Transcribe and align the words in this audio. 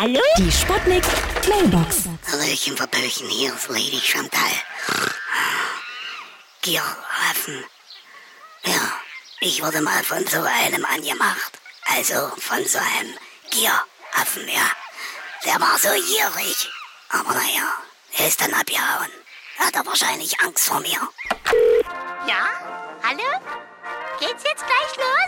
Hallo? 0.00 0.22
Die 0.38 0.50
Sputnik 0.50 1.04
Mailbox. 1.46 2.08
Hallöchen, 2.32 2.74
Verpöchen, 2.74 3.28
hier 3.28 3.54
ist 3.54 3.68
Lady 3.68 4.00
Chantal. 4.00 4.48
Giraffen. 6.62 7.62
Ja, 8.64 8.80
ich 9.40 9.62
wurde 9.62 9.82
mal 9.82 10.02
von 10.02 10.26
so 10.26 10.40
einem 10.40 10.86
angemacht. 10.86 11.52
Also 11.84 12.32
von 12.38 12.66
so 12.66 12.78
einem 12.78 13.14
Gieraffen, 13.50 14.48
ja. 14.48 14.70
Der 15.44 15.60
war 15.60 15.78
so 15.78 15.90
gierig. 15.90 16.70
Aber 17.10 17.34
naja, 17.34 17.68
er 18.16 18.26
ist 18.26 18.40
dann 18.40 18.54
abgehauen. 18.54 19.10
Hat 19.58 19.74
er 19.74 19.84
wahrscheinlich 19.84 20.40
Angst 20.40 20.64
vor 20.64 20.80
mir. 20.80 21.10
Ja? 22.26 22.48
Hallo? 23.02 23.38
Geht's 24.18 24.44
jetzt 24.44 24.64
gleich 24.64 24.96
los? 24.96 25.19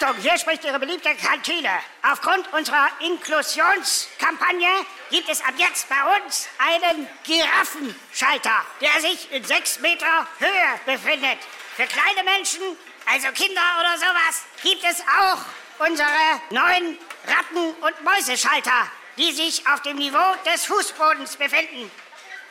Achtung, 0.00 0.22
hier 0.22 0.38
spricht 0.38 0.64
Ihre 0.64 0.78
beliebte 0.78 1.12
Kantine. 1.14 1.70
Aufgrund 2.02 2.52
unserer 2.52 2.88
Inklusionskampagne 3.00 4.68
gibt 5.10 5.28
es 5.28 5.40
ab 5.40 5.54
jetzt 5.56 5.88
bei 5.88 5.96
uns 6.16 6.48
einen 6.58 7.08
Giraffenschalter, 7.24 8.64
der 8.80 9.00
sich 9.00 9.32
in 9.32 9.42
sechs 9.44 9.80
Meter 9.80 10.26
Höhe 10.38 10.80
befindet. 10.86 11.38
Für 11.74 11.84
kleine 11.86 12.22
Menschen, 12.24 12.60
also 13.06 13.28
Kinder 13.32 13.60
oder 13.80 13.98
sowas, 13.98 14.42
gibt 14.62 14.84
es 14.84 15.00
auch 15.00 15.84
unsere 15.84 16.08
neuen 16.50 16.98
Ratten- 17.26 17.74
und 17.80 18.04
Mäuseschalter, 18.04 18.90
die 19.16 19.32
sich 19.32 19.66
auf 19.66 19.82
dem 19.82 19.96
Niveau 19.96 20.34
des 20.46 20.66
Fußbodens 20.66 21.36
befinden. 21.36 21.90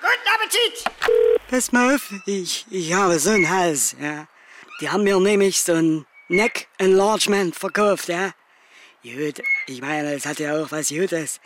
Guten 0.00 0.34
Appetit! 0.34 0.84
Pass 1.48 1.72
mal 1.72 1.94
auf, 1.94 2.02
ich, 2.26 2.66
ich 2.70 2.92
habe 2.92 3.18
so 3.18 3.30
einen 3.30 3.48
Hals, 3.48 3.96
ja. 3.98 4.26
Die 4.80 4.90
haben 4.90 5.04
mir 5.04 5.18
nämlich 5.18 5.62
so 5.62 5.74
ein 5.74 6.06
Neck 6.30 6.68
Enlargement 6.78 7.56
verkauft, 7.56 8.06
ja. 8.06 8.30
Gut, 9.02 9.42
ich 9.66 9.80
meine, 9.80 10.14
es 10.14 10.26
hat 10.26 10.38
ja 10.38 10.54
auch 10.54 10.70
was 10.70 10.90
Gutes. 10.90 11.40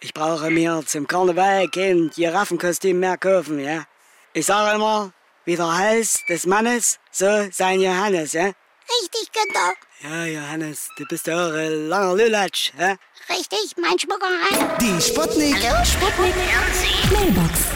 Ich 0.00 0.12
brauche 0.12 0.50
mir 0.50 0.82
zum 0.84 1.06
Karneval 1.06 1.70
kein 1.70 2.10
Giraffenkostüm 2.10 3.00
mehr 3.00 3.16
kaufen, 3.16 3.58
ja. 3.58 3.86
Ich 4.34 4.44
sage 4.44 4.76
immer, 4.76 5.10
wie 5.46 5.56
der 5.56 5.74
Hals 5.74 6.22
des 6.28 6.44
Mannes, 6.44 6.98
so 7.10 7.48
sein 7.50 7.80
Johannes, 7.80 8.34
ja. 8.34 8.52
Richtig, 9.00 9.32
Günther. 9.32 9.72
Ja, 10.02 10.26
Johannes, 10.26 10.90
du 10.98 11.06
bist 11.06 11.26
ja 11.28 11.34
auch 11.34 11.54
ein 11.54 11.88
langer 11.88 12.14
Lulatsch, 12.16 12.72
ja. 12.78 12.96
Richtig, 13.30 13.74
mein 13.80 13.98
Schmuckerei. 13.98 14.76
Die 14.78 15.00
Sputnik. 15.00 15.56
Sputnik 15.82 16.34
Mailbox. 17.10 17.75